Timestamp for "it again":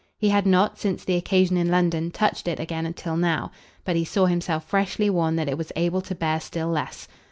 2.47-2.91